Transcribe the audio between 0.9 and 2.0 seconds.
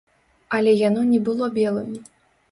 не было белым.